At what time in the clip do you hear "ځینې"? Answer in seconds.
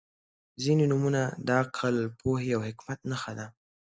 0.63-0.85